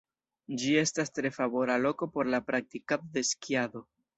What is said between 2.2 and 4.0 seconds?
la praktikado de skiado.